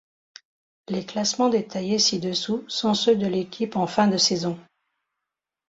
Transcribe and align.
Les 0.89 1.05
classements 1.05 1.49
détaillés 1.49 1.99
ci-dessous 1.99 2.65
sont 2.67 2.95
ceux 2.95 3.15
de 3.17 3.27
l'équipe 3.27 3.75
en 3.75 3.85
fin 3.85 4.07
de 4.07 4.17
saison. 4.17 4.57